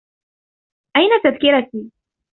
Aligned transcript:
أين 0.97 1.09
تذكرتي؟ 1.23 1.91